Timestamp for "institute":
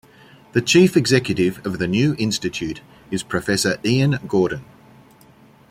2.17-2.81